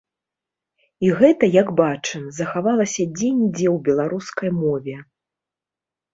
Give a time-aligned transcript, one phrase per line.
[1.07, 4.97] І гэта, як бачым, захавалася дзе-нідзе ў беларускай мове.